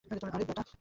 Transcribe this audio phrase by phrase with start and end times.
[0.05, 0.71] আরে, ব্যাটা।